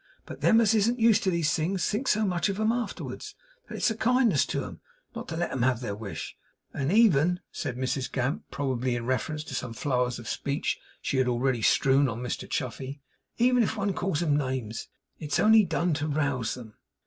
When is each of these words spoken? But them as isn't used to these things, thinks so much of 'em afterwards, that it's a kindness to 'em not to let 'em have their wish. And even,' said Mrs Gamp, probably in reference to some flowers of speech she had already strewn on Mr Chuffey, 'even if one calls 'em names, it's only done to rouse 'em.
But 0.25 0.41
them 0.41 0.59
as 0.59 0.73
isn't 0.73 0.99
used 0.99 1.21
to 1.25 1.29
these 1.29 1.53
things, 1.53 1.87
thinks 1.87 2.09
so 2.09 2.25
much 2.25 2.49
of 2.49 2.59
'em 2.59 2.71
afterwards, 2.71 3.35
that 3.69 3.75
it's 3.75 3.91
a 3.91 3.95
kindness 3.95 4.47
to 4.47 4.65
'em 4.65 4.79
not 5.15 5.27
to 5.27 5.37
let 5.37 5.51
'em 5.51 5.61
have 5.61 5.79
their 5.79 5.93
wish. 5.95 6.35
And 6.73 6.91
even,' 6.91 7.39
said 7.51 7.77
Mrs 7.77 8.11
Gamp, 8.11 8.45
probably 8.49 8.95
in 8.95 9.05
reference 9.05 9.43
to 9.43 9.53
some 9.53 9.73
flowers 9.73 10.17
of 10.17 10.27
speech 10.27 10.79
she 11.03 11.17
had 11.17 11.27
already 11.27 11.61
strewn 11.61 12.09
on 12.09 12.19
Mr 12.23 12.49
Chuffey, 12.49 12.99
'even 13.37 13.61
if 13.61 13.77
one 13.77 13.93
calls 13.93 14.23
'em 14.23 14.35
names, 14.35 14.87
it's 15.19 15.39
only 15.39 15.63
done 15.65 15.93
to 15.93 16.07
rouse 16.07 16.57
'em. 16.57 16.73